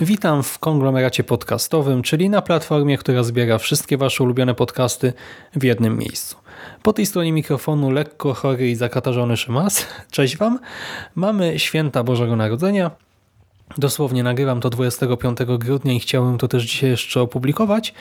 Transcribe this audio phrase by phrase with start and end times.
[0.00, 5.12] Witam w konglomeracie podcastowym, czyli na platformie, która zbiera wszystkie Wasze ulubione podcasty
[5.54, 6.36] w jednym miejscu.
[6.82, 9.86] Po tej stronie mikrofonu lekko chory i zakatarzony Szymas.
[10.10, 10.58] Cześć Wam.
[11.14, 12.90] Mamy święta Bożego Narodzenia.
[13.78, 17.94] Dosłownie nagrywam to 25 grudnia i chciałem to też dzisiaj jeszcze opublikować.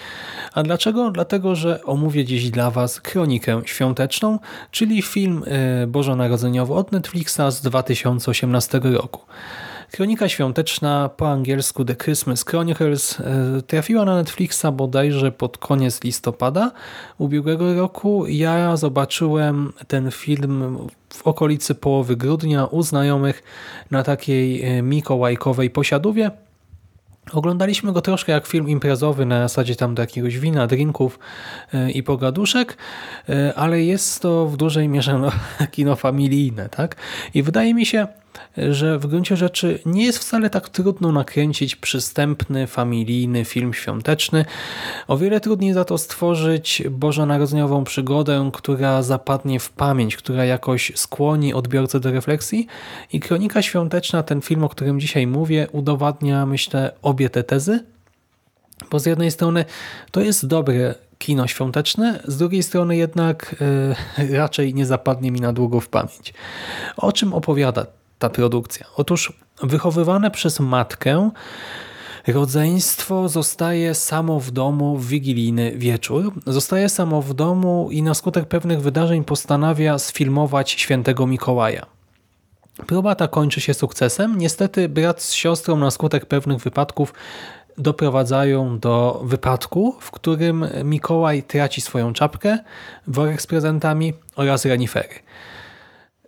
[0.54, 1.12] A dlaczego?
[1.12, 4.40] Dlatego, że omówię dziś dla Was kronikę świąteczną,
[4.72, 9.22] czyli film e, bożonarodzeniowy od Netflixa z 2018 roku.
[9.92, 16.72] Kronika świąteczna, po angielsku The Christmas Chronicles, e, trafiła na Netflixa bodajże pod koniec listopada
[17.18, 18.28] ubiegłego roku.
[18.28, 20.78] Ja zobaczyłem ten film
[21.14, 23.44] w okolicy połowy grudnia u znajomych
[23.92, 26.32] na takiej e, mikołajkowej posiadówie.
[27.32, 31.20] Oglądaliśmy go troszkę jak film imprezowy na zasadzie tam do jakiegoś wina, drinków
[31.74, 32.78] e, i pogaduszek,
[33.56, 35.32] ale jest to w dużej mierze no,
[35.72, 36.70] kino familijne.
[36.70, 36.96] tak?
[37.34, 38.08] I wydaje mi się,
[38.58, 44.46] że w gruncie rzeczy nie jest wcale tak trudno nakręcić przystępny, familijny film świąteczny.
[45.08, 51.54] O wiele trudniej za to stworzyć bożonarodzeniową przygodę, która zapadnie w pamięć, która jakoś skłoni
[51.54, 52.68] odbiorcę do refleksji.
[53.14, 57.84] I Kronika Świąteczna, ten film, o którym dzisiaj mówię, udowadnia, myślę, obie te tezy.
[58.92, 59.66] Bo z jednej strony
[60.12, 63.56] to jest dobre kino świąteczne, z drugiej strony jednak
[64.18, 66.34] yy, raczej nie zapadnie mi na długo w pamięć.
[66.98, 67.86] O czym opowiada
[68.20, 68.86] ta produkcja?
[68.96, 71.32] Otóż wychowywane przez matkę
[72.28, 76.34] rodzeństwo zostaje samo w domu w wigilijny wieczór.
[76.48, 81.86] Zostaje samo w domu i na skutek pewnych wydarzeń postanawia sfilmować świętego Mikołaja.
[82.88, 84.38] Próba ta kończy się sukcesem.
[84.38, 87.14] Niestety brat z siostrą na skutek pewnych wypadków
[87.78, 92.58] doprowadzają do wypadku, w którym Mikołaj traci swoją czapkę,
[93.08, 95.14] worek z prezentami oraz renifery.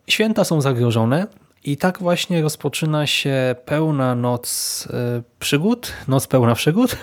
[0.07, 1.27] Święta są zagrożone
[1.63, 6.97] i tak właśnie rozpoczyna się pełna noc e, przygód, noc pełna przygód,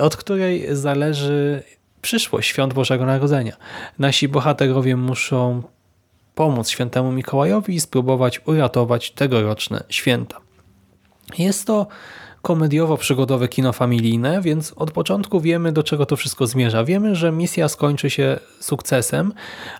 [0.00, 1.62] od której zależy
[2.02, 3.56] przyszłość Świąt Bożego Narodzenia.
[3.98, 5.62] Nasi bohaterowie muszą
[6.34, 10.40] pomóc świętemu Mikołajowi i spróbować uratować tegoroczne święta.
[11.38, 11.86] Jest to
[12.46, 16.84] komediowo-przygodowe kino familijne, więc od początku wiemy, do czego to wszystko zmierza.
[16.84, 19.32] Wiemy, że misja skończy się sukcesem,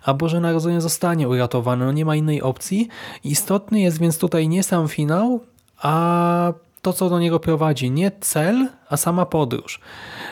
[0.03, 1.85] a Boże Narodzenie zostanie uratowane.
[1.85, 2.87] No nie ma innej opcji.
[3.23, 5.39] Istotny jest więc tutaj nie sam finał,
[5.81, 7.91] a to, co do niego prowadzi.
[7.91, 9.79] Nie cel, a sama podróż.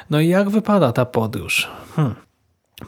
[0.10, 1.70] No i jak wypada ta podróż?
[1.96, 2.25] Hmm.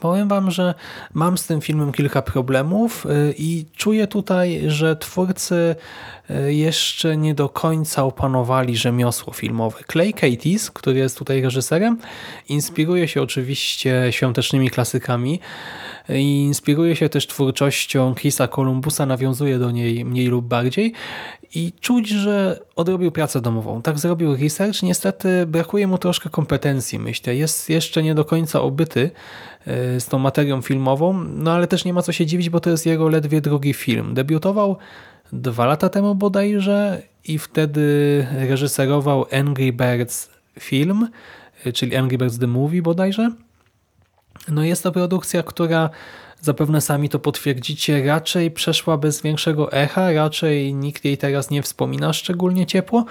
[0.00, 0.74] Powiem Wam, że
[1.14, 5.76] mam z tym filmem kilka problemów y, i czuję tutaj, że twórcy
[6.30, 9.78] y, jeszcze nie do końca opanowali rzemiosło filmowe.
[9.92, 11.98] Clay Cates, który jest tutaj reżyserem,
[12.48, 15.40] inspiruje się oczywiście świątecznymi klasykami
[16.16, 20.92] inspiruje się też twórczością Chrisa Columbusa, nawiązuje do niej mniej lub bardziej
[21.54, 23.82] i czuć, że odrobił pracę domową.
[23.82, 24.82] Tak zrobił research.
[24.82, 27.36] Niestety brakuje mu troszkę kompetencji, myślę.
[27.36, 29.10] Jest jeszcze nie do końca obyty
[29.66, 32.70] e, z tą materią filmową, no ale też nie ma co się dziwić, bo to
[32.70, 34.14] jest jego ledwie drugi film.
[34.14, 34.76] Debiutował
[35.32, 40.30] dwa lata temu bodajże i wtedy reżyserował Angry Birds
[40.60, 41.08] film,
[41.64, 43.30] e, czyli Angry Birds The Movie bodajże.
[44.50, 45.90] No jest to produkcja, która
[46.40, 52.12] zapewne sami to potwierdzicie, raczej przeszła bez większego echa, raczej nikt jej teraz nie wspomina
[52.12, 53.04] szczególnie ciepło.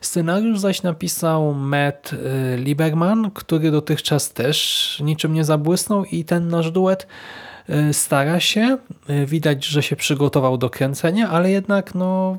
[0.00, 6.70] Scenariusz zaś napisał Matt y, Lieberman, który dotychczas też niczym nie zabłysnął i ten nasz
[6.70, 7.06] duet
[7.70, 8.78] y, stara się.
[9.10, 12.38] Y, widać, że się przygotował do kręcenia, ale jednak no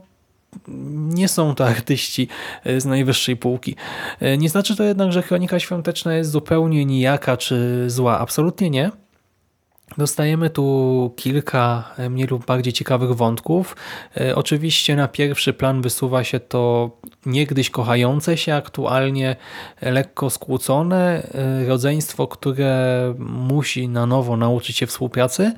[0.97, 2.27] nie są to artyści
[2.77, 3.75] z najwyższej półki.
[4.37, 8.19] Nie znaczy to jednak, że Kronika Świąteczna jest zupełnie nijaka czy zła.
[8.19, 8.91] Absolutnie nie.
[9.97, 13.75] Dostajemy tu kilka e, mniej lub bardziej ciekawych wątków.
[14.17, 16.91] E, oczywiście na pierwszy plan wysuwa się to
[17.25, 19.35] niegdyś kochające się, aktualnie
[19.81, 25.53] lekko skłócone e, rodzeństwo, które musi na nowo nauczyć się współpracy.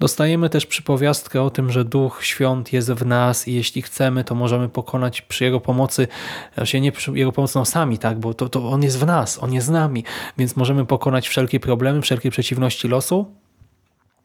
[0.00, 4.34] Dostajemy też przypowiastkę o tym, że Duch Świąt jest w nas i jeśli chcemy, to
[4.34, 6.08] możemy pokonać przy Jego pomocy,
[6.54, 9.42] znaczy nie przy Jego pomocy no sami, tak, bo to, to On jest w nas,
[9.42, 10.04] On jest z nami,
[10.38, 13.45] więc możemy pokonać wszelkie problemy, wszelkie przeciwności losu.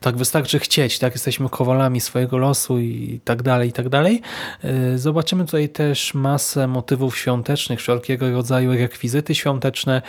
[0.01, 1.13] Tak wystarczy chcieć, tak?
[1.13, 4.21] Jesteśmy kowalami swojego losu i tak dalej, i tak dalej.
[4.63, 10.01] Yy, Zobaczymy tutaj też masę motywów świątecznych, wszelkiego rodzaju rekwizyty świąteczne.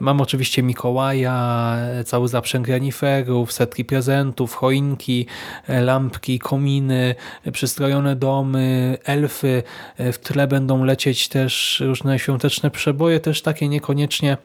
[0.00, 5.26] Mam oczywiście Mikołaja, cały zaprzęg reniferów, setki prezentów, choinki,
[5.68, 7.14] lampki, kominy,
[7.52, 9.62] przystrojone domy, elfy.
[9.98, 14.36] W tle będą lecieć też różne świąteczne przeboje, też takie niekoniecznie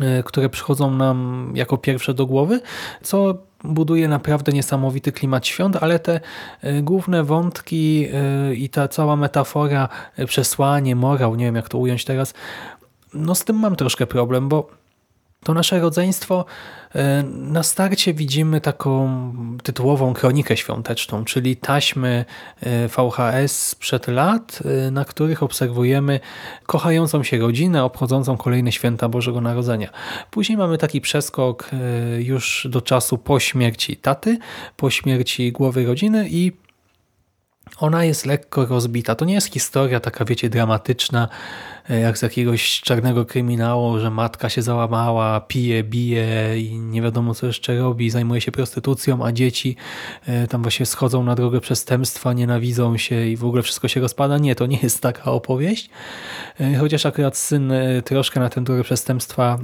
[0.00, 2.60] e, które przychodzą nam jako pierwsze do głowy,
[3.02, 6.20] co buduje naprawdę niesamowity klimat świąt, ale te
[6.60, 11.78] e, główne wątki e, i ta cała metafora, e, przesłanie, morał, nie wiem jak to
[11.78, 12.34] ująć teraz,
[13.14, 14.81] no z tym mam troszkę problem, bo
[15.44, 16.44] to nasze rodzeństwo
[16.94, 22.24] e, na starcie widzimy taką tytułową kronikę świąteczną, czyli taśmy
[22.60, 26.20] e, VHS sprzed lat, e, na których obserwujemy
[26.66, 29.88] kochającą się rodzinę, obchodzącą kolejne święta Bożego Narodzenia.
[30.30, 31.70] Później mamy taki przeskok
[32.18, 34.38] już do czasu po śmierci taty,
[34.76, 36.52] po śmierci głowy rodziny i
[37.82, 39.14] ona jest lekko rozbita.
[39.14, 41.28] To nie jest historia taka, wiecie, dramatyczna,
[41.90, 47.34] e, jak z jakiegoś czarnego kryminału, że matka się załamała, pije, bije i nie wiadomo
[47.34, 49.76] co jeszcze robi, zajmuje się prostytucją, a dzieci
[50.26, 54.38] e, tam właśnie schodzą na drogę przestępstwa, nienawidzą się i w ogóle wszystko się rozpada.
[54.38, 55.90] Nie, to nie jest taka opowieść.
[56.60, 57.72] E, chociaż akurat syn
[58.04, 59.58] troszkę na tę drogę przestępstwa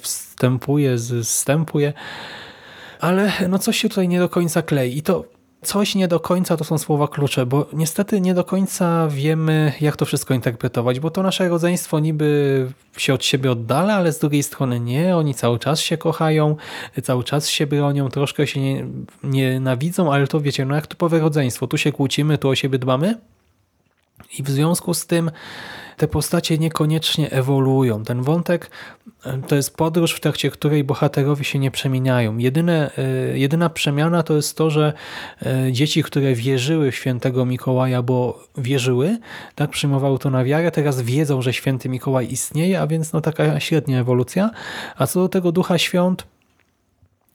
[0.00, 1.92] wstępuje, zstępuje,
[3.00, 4.98] ale no coś się tutaj nie do końca klei.
[4.98, 9.08] I to coś nie do końca to są słowa klucze, bo niestety nie do końca
[9.08, 12.66] wiemy, jak to wszystko interpretować, bo to nasze rodzeństwo niby
[12.96, 16.56] się od siebie oddala, ale z drugiej strony nie, oni cały czas się kochają,
[17.02, 18.86] cały czas się bronią, troszkę się nie,
[19.24, 23.18] nienawidzą, ale to wiecie, no jak typowe rodzeństwo, tu się kłócimy, tu o siebie dbamy?
[24.38, 25.30] I w związku z tym
[26.00, 28.04] te postacie niekoniecznie ewoluują.
[28.04, 28.70] Ten wątek
[29.24, 32.38] e, to jest podróż, w trakcie której bohaterowie się nie przemieniają.
[32.38, 34.92] Jedyne, e, jedyna przemiana to jest to, że
[35.42, 39.18] e, dzieci, które wierzyły w świętego Mikołaja, bo wierzyły,
[39.54, 43.60] tak przyjmowały to na wiarę, teraz wiedzą, że święty Mikołaj istnieje, a więc no taka
[43.60, 44.50] średnia ewolucja.
[44.96, 46.26] A co do tego ducha świąt,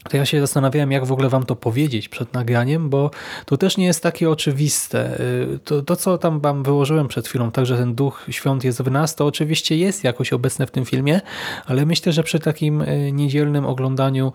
[0.09, 3.11] to ja się zastanawiałem, jak w ogóle wam to powiedzieć przed nagraniem, bo
[3.45, 5.19] to też nie jest takie oczywiste.
[5.19, 8.91] Y, to, to co tam wam wyłożyłem przed chwilą, także ten duch świąt jest w
[8.91, 11.21] nas, to oczywiście jest jakoś obecne w tym filmie,
[11.65, 14.33] ale myślę, że przy takim y, niedzielnym oglądaniu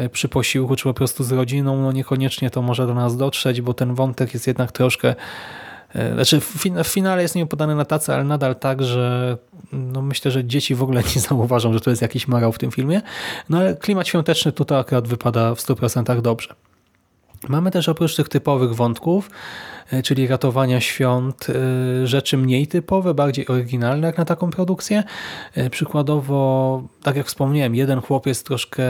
[0.00, 3.60] y, przy posiłku, czy po prostu z rodziną, no niekoniecznie to może do nas dotrzeć,
[3.60, 5.14] bo ten wątek jest jednak troszkę
[6.14, 6.40] znaczy
[6.84, 9.38] w finale jest nie podane na tacy, ale nadal tak, że
[9.72, 12.70] no myślę, że dzieci w ogóle nie zauważą, że to jest jakiś marał w tym
[12.70, 13.02] filmie.
[13.48, 16.54] No ale klimat świąteczny tutaj akurat wypada w 100% dobrze.
[17.48, 19.30] Mamy też oprócz tych typowych wątków,
[19.92, 25.02] e, czyli ratowania świąt, e, rzeczy mniej typowe, bardziej oryginalne jak na taką produkcję.
[25.54, 28.82] E, przykładowo, tak jak wspomniałem, jeden chłopiec troszkę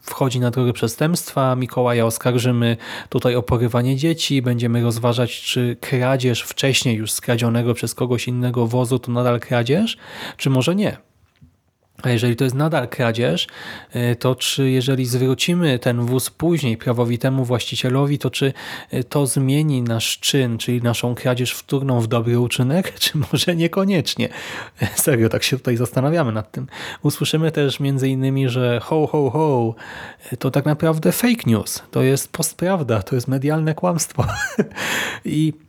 [0.00, 2.76] wchodzi na drogę przestępstwa, Mikołaja oskarżymy
[3.08, 8.98] tutaj o porywanie dzieci, będziemy rozważać, czy kradzież wcześniej już skradzionego przez kogoś innego wozu
[8.98, 9.96] to nadal kradzież,
[10.36, 10.96] czy może nie.
[12.02, 13.46] A jeżeli to jest nadal kradzież,
[13.96, 18.52] y, to czy jeżeli zwrócimy ten wóz później prawowitemu właścicielowi, to czy
[18.94, 24.28] y, to zmieni nasz czyn, czyli naszą kradzież wtórną w dobry uczynek, czy może niekoniecznie?
[24.94, 26.66] Serio, tak się tutaj zastanawiamy nad tym.
[27.02, 29.74] Usłyszymy też między innymi, że ho, ho, ho,
[30.32, 34.24] y, to tak naprawdę fake news, to jest postprawda, to jest medialne kłamstwo.
[35.24, 35.67] I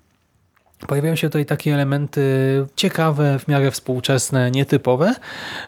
[0.88, 2.22] Pojawiają się tutaj takie elementy
[2.76, 5.16] ciekawe, w miarę współczesne, nietypowe.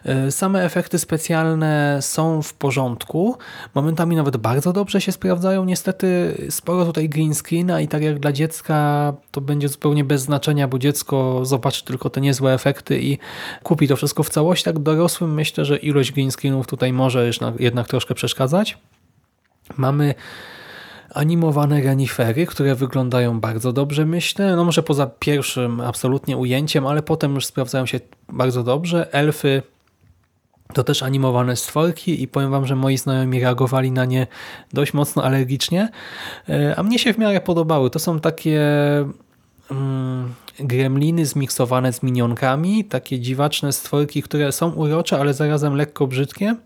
[0.04, 3.36] E, same efekty specjalne są w porządku.
[3.74, 5.64] Momentami nawet bardzo dobrze się sprawdzają.
[5.64, 10.68] Niestety sporo tutaj green screena i tak jak dla dziecka to będzie zupełnie bez znaczenia,
[10.68, 13.18] bo dziecko zobaczy tylko te niezłe efekty i
[13.62, 14.64] kupi to wszystko w całości.
[14.64, 18.78] Tak dorosłym myślę, że ilość green screenów tutaj może jednak troszkę przeszkadzać.
[19.76, 20.14] Mamy
[21.14, 24.56] animowane renifery, które wyglądają bardzo dobrze, myślę.
[24.56, 29.12] No może poza pierwszym absolutnie ujęciem, ale potem już sprawdzają się bardzo dobrze.
[29.12, 29.62] Elfy
[30.72, 34.26] to też animowane stworki i powiem wam, że moi znajomi reagowali na nie
[34.72, 35.88] dość mocno alergicznie,
[36.48, 37.90] e, a mnie się w miarę podobały.
[37.90, 38.60] To są takie
[39.70, 46.56] mm, gremliny zmiksowane z minionkami, takie dziwaczne stworki, które są urocze, ale zarazem lekko brzydkie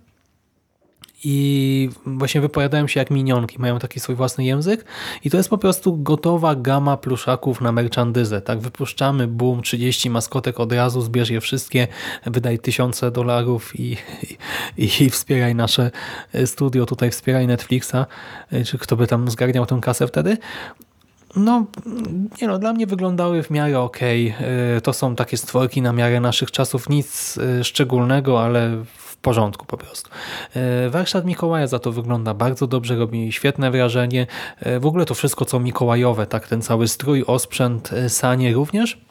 [1.24, 4.84] i właśnie wypowiadają się jak minionki, mają taki swój własny język
[5.24, 8.40] i to jest po prostu gotowa gama pluszaków na merchandyzę.
[8.40, 11.88] Tak, wypuszczamy, boom, 30 maskotek od razu, zbierz je wszystkie,
[12.26, 13.96] wydaj tysiące dolarów i,
[14.78, 15.90] i, i wspieraj nasze
[16.44, 18.06] studio, tutaj wspieraj Netflixa,
[18.66, 20.36] czy kto by tam zgarniał tę kasę wtedy.
[21.36, 21.66] No,
[22.42, 23.98] nie no, dla mnie wyglądały w miarę ok.
[24.82, 28.84] To są takie stworki na miarę naszych czasów, nic e, szczególnego, ale
[29.18, 30.10] w porządku po prostu.
[30.54, 34.26] E, warsztat Mikołaja za to wygląda bardzo dobrze, robi świetne wrażenie.
[34.60, 39.06] E, w ogóle to wszystko co mikołajowe, tak ten cały strój, osprzęt, e, sanie również.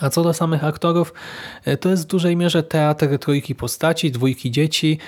[0.00, 1.12] A co do samych aktorów,
[1.80, 4.98] to jest w dużej mierze teatr trójki postaci, dwójki dzieci,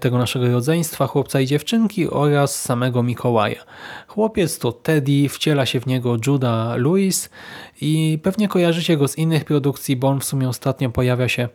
[0.00, 3.64] tego naszego rodzeństwa, chłopca i dziewczynki oraz samego Mikołaja.
[4.08, 7.30] Chłopiec to Teddy, wciela się w niego Judah Lewis
[7.80, 11.48] i pewnie kojarzycie go z innych produkcji, bo on w sumie ostatnio pojawia się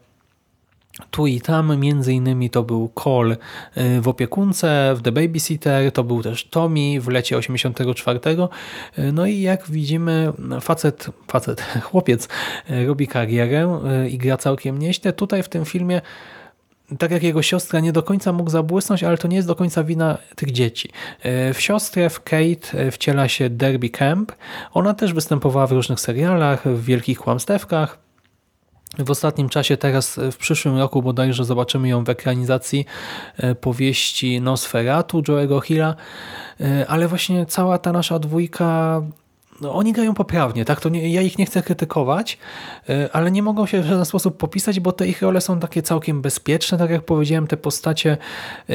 [1.11, 3.37] tu i tam, między innymi to był Cole
[3.77, 8.19] y, w opiekunce, w The Babysitter, to był też Tommy w lecie 84.
[8.99, 12.27] Y, no i jak widzimy, facet, facet, chłopiec
[12.69, 13.79] y, robi karierę
[14.09, 15.13] i gra całkiem nieźle.
[15.13, 16.01] Tutaj w tym filmie
[16.99, 19.83] tak jak jego siostra nie do końca mógł zabłysnąć, ale to nie jest do końca
[19.83, 20.89] wina tych dzieci.
[21.53, 24.31] W siostrę, w Kate wciela się Derby Camp.
[24.73, 27.97] Ona też występowała w różnych serialach, w Wielkich Kłamstewkach,
[28.99, 32.85] w ostatnim czasie, teraz w przyszłym roku bodajże zobaczymy ją w ekranizacji
[33.37, 35.95] e, powieści Nosferatu Joe'ego Hilla,
[36.61, 39.01] e, ale właśnie cała ta nasza dwójka
[39.61, 40.81] no, oni grają poprawnie, tak?
[40.81, 42.37] To nie, ja ich nie chcę krytykować,
[42.89, 45.81] e, ale nie mogą się w żaden sposób popisać, bo te ich role są takie
[45.81, 48.17] całkiem bezpieczne, tak jak powiedziałem, te postacie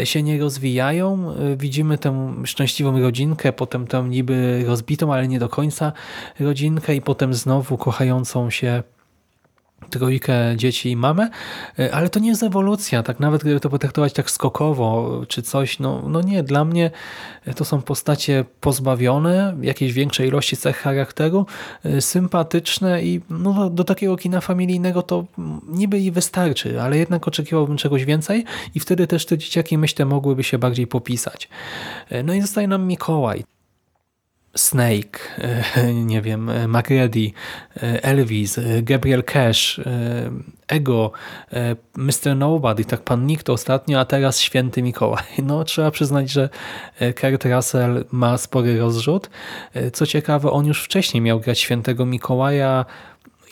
[0.05, 1.35] się nie rozwijają.
[1.57, 5.93] Widzimy tę szczęśliwą rodzinkę, potem tę niby rozbitą, ale nie do końca
[6.41, 8.83] rodzinkę i potem znowu kochającą się
[9.91, 11.31] trójkę dzieci i mamę,
[11.79, 15.79] e, ale to nie jest ewolucja, tak nawet gdyby to potraktować tak skokowo czy coś,
[15.79, 16.91] no, no nie, dla mnie
[17.57, 21.47] to są postacie pozbawione jakiejś większej ilości cech charakteru,
[21.85, 25.25] e, sympatyczne i no, do takiego kina familijnego to
[25.69, 30.45] niby i wystarczy, ale jednak oczekiwałbym czegoś więcej i wtedy też te dzieciaki myślę mogłyby
[30.45, 31.49] się bardziej popisać.
[32.25, 33.56] No i zostaje nam Mikołaj.
[34.57, 35.41] Snake,
[36.13, 37.33] nie wiem, MacReady,
[38.03, 39.81] Elvis, Gabriel Cash,
[40.69, 41.13] Ego,
[41.97, 42.37] Mr.
[42.37, 45.25] Nobody, tak pan nikt ostatnio, a teraz Święty Mikołaj.
[45.43, 46.49] No trzeba przyznać, że
[47.21, 49.31] Kurt Russell ma spory rozrzut.
[49.93, 52.85] Co ciekawe, on już wcześniej miał grać Świętego Mikołaja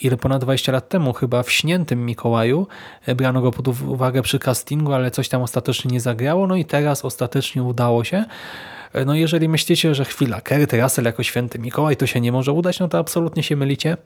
[0.00, 2.66] ile ponad 20 lat temu, chyba w Śniętym Mikołaju.
[3.16, 7.04] Brano go pod uwagę przy castingu, ale coś tam ostatecznie nie zagrało, no i teraz
[7.04, 8.25] ostatecznie udało się.
[9.06, 12.80] No jeżeli myślicie, że chwila, Kurt Russell jako święty Mikołaj to się nie może udać,
[12.80, 13.96] no to absolutnie się mylicie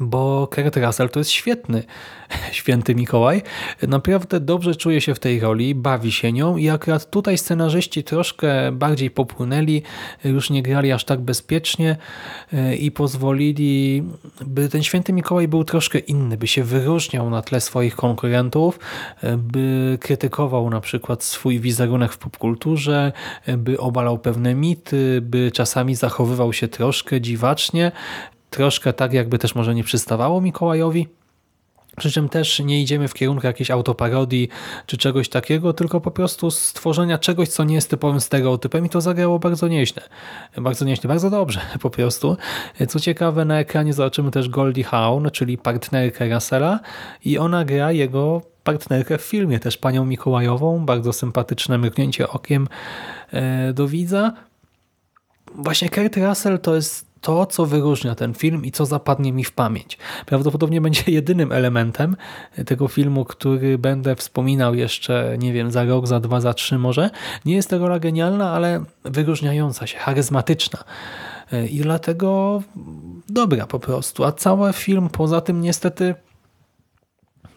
[0.00, 1.84] bo Kurt Russell to jest świetny
[2.52, 3.42] święty Mikołaj.
[3.88, 8.72] Naprawdę dobrze czuje się w tej roli, bawi się nią i akurat tutaj scenarzyści troszkę
[8.72, 9.82] bardziej popłynęli,
[10.24, 11.96] już nie grali aż tak bezpiecznie
[12.52, 14.02] e, i pozwolili,
[14.46, 18.78] by ten święty Mikołaj był troszkę inny, by się wyróżniał na tle swoich konkurentów,
[19.22, 23.12] e, by krytykował na przykład swój wizerunek w popkulturze,
[23.46, 27.92] e, by obalał pewne mity, by czasami zachowywał się troszkę dziwacznie,
[28.54, 31.08] troszkę tak, jakby też może nie przystawało Mikołajowi.
[31.96, 34.48] Przy czym też nie idziemy w kierunku jakiejś autoparodii
[34.86, 39.00] czy czegoś takiego, tylko po prostu stworzenia czegoś, co nie jest typowym stereotypem i to
[39.00, 40.02] zagrało bardzo nieźle.
[40.56, 42.36] Bardzo nieźle, bardzo dobrze po prostu.
[42.88, 46.80] Co ciekawe, na ekranie zobaczymy też Goldie Hawn, czyli partnerkę Russella
[47.24, 52.68] i ona gra jego partnerkę w filmie, też panią Mikołajową, bardzo sympatyczne mrugnięcie okiem
[53.32, 54.32] e, do widza.
[55.54, 59.52] Właśnie Kurt Russell to jest to, co wyróżnia ten film i co zapadnie mi w
[59.52, 59.98] pamięć.
[60.26, 62.16] Prawdopodobnie będzie jedynym elementem
[62.66, 67.10] tego filmu, który będę wspominał jeszcze, nie wiem, za rok, za dwa, za trzy może.
[67.44, 70.84] Nie jest to rola genialna, ale wyróżniająca się, charyzmatyczna.
[71.70, 72.62] I dlatego
[73.28, 74.24] dobra po prostu.
[74.24, 76.14] A cały film poza tym niestety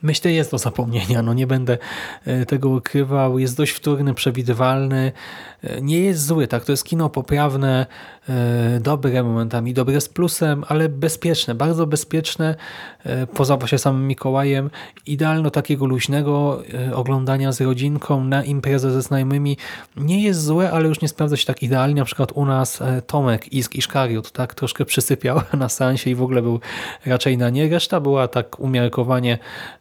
[0.01, 1.77] Myślę, jest do zapomnienia, no nie będę
[2.25, 3.39] e, tego ukrywał.
[3.39, 5.11] Jest dość wtórny, przewidywalny.
[5.63, 6.65] E, nie jest zły, tak?
[6.65, 7.85] To jest kino poprawne,
[8.29, 12.55] e, dobre momentami, dobre z plusem, ale bezpieczne, bardzo bezpieczne.
[13.33, 14.69] Poza właśnie samym Mikołajem.
[15.05, 16.63] Idealno takiego luźnego
[16.93, 19.57] oglądania z rodzinką na imprezę ze znajomymi.
[19.95, 22.01] Nie jest złe, ale już nie sprawdza się tak idealnie.
[22.01, 26.41] Na przykład u nas Tomek Isk Iszkariot tak troszkę przysypiał na seansie i w ogóle
[26.41, 26.59] był
[27.05, 27.69] raczej na nie.
[27.69, 29.37] Reszta była tak umiarkowanie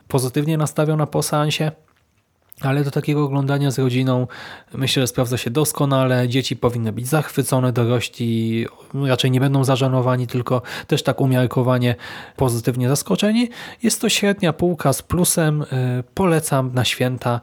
[0.09, 1.73] pozytywnie nastawiona po seansie,
[2.61, 4.27] ale do takiego oglądania z rodziną
[4.75, 6.29] myślę, że sprawdza się doskonale.
[6.29, 8.67] Dzieci powinny być zachwycone, dorośli
[9.07, 11.95] raczej nie będą zażanowani, tylko też tak umiarkowanie
[12.37, 13.49] pozytywnie zaskoczeni.
[13.83, 15.63] Jest to średnia półka z plusem.
[15.63, 15.67] Y,
[16.15, 17.41] polecam na święta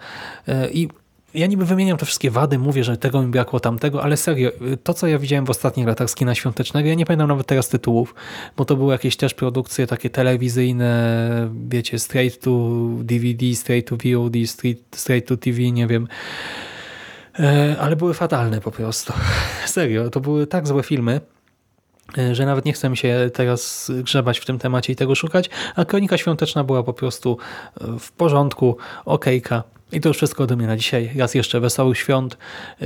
[0.47, 0.87] y, i
[1.33, 4.51] ja niby wymieniam te wszystkie wady, mówię, że tego mi brakło tamtego, ale serio,
[4.83, 7.69] to co ja widziałem w ostatnich latach z kina świątecznego, ja nie pamiętam nawet teraz
[7.69, 8.15] tytułów,
[8.57, 14.33] bo to były jakieś też produkcje takie telewizyjne, wiecie, straight to DVD, straight to VOD,
[14.45, 16.07] straight, straight to TV, nie wiem,
[17.39, 19.13] e, ale były fatalne po prostu.
[19.65, 21.21] Serio, to były tak złe filmy,
[22.17, 25.49] e, że nawet nie chcę mi się teraz grzebać w tym temacie i tego szukać,
[25.75, 27.37] a Kronika Świąteczna była po prostu
[27.99, 29.63] w porządku, okejka,
[29.93, 31.11] I to już wszystko ode mnie na dzisiaj.
[31.17, 32.37] Raz jeszcze wesołych świąt.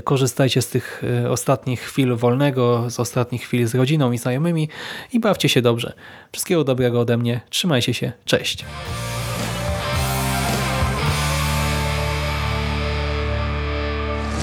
[0.04, 4.70] Korzystajcie z tych e, ostatnich chwil wolnego, z ostatnich chwil z rodziną i znajomymi
[5.14, 5.94] i bawcie się dobrze.
[6.32, 7.42] Wszystkiego dobrego ode mnie.
[7.50, 8.12] Trzymajcie się.
[8.26, 8.66] Cześć.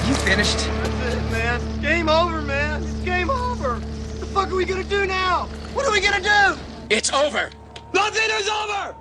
[0.09, 0.57] You finished?
[0.57, 1.61] That's it, man.
[1.81, 2.83] Game over, man.
[2.83, 3.69] It's game over.
[3.69, 5.47] What the fuck are we gonna do now?
[5.73, 6.57] What are we gonna do?
[6.89, 7.49] It's over.
[7.95, 8.95] Nothing is over!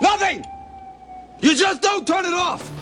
[0.00, 0.44] Nothing!
[1.40, 2.81] You just don't turn it off!